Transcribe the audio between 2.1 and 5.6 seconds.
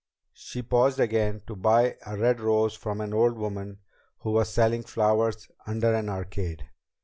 red rose from an old woman who was selling flowers